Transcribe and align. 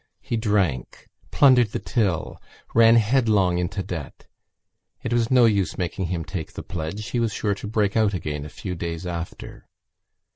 He 0.23 0.35
drank, 0.35 1.09
plundered 1.29 1.73
the 1.73 1.77
till, 1.77 2.41
ran 2.73 2.95
headlong 2.95 3.59
into 3.59 3.83
debt. 3.83 4.25
It 5.03 5.13
was 5.13 5.29
no 5.29 5.45
use 5.45 5.77
making 5.77 6.05
him 6.07 6.23
take 6.25 6.53
the 6.53 6.63
pledge: 6.63 7.09
he 7.09 7.19
was 7.19 7.31
sure 7.31 7.53
to 7.53 7.67
break 7.67 7.95
out 7.95 8.15
again 8.15 8.43
a 8.43 8.49
few 8.49 8.73
days 8.73 9.05
after. 9.05 9.67